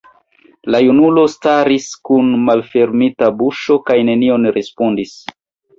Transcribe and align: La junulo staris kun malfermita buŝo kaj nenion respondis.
La 0.75 0.79
junulo 0.85 1.25
staris 1.33 1.91
kun 2.09 2.33
malfermita 2.49 3.33
buŝo 3.43 3.81
kaj 3.91 4.03
nenion 4.11 4.55
respondis. 4.59 5.19